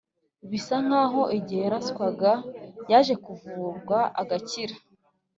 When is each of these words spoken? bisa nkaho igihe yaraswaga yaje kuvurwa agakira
bisa 0.49 0.75
nkaho 0.85 1.21
igihe 1.37 1.61
yaraswaga 1.65 2.31
yaje 2.91 3.13
kuvurwa 3.23 3.99
agakira 4.21 4.75